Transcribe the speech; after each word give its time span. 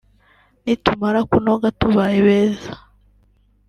nitumara 0.63 1.19
kunoga 1.29 1.67
tubaye 1.79 2.17
beza 2.27 2.71